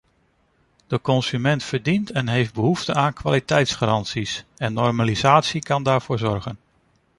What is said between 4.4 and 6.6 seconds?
en normalisatie kan daarvoor zorgen.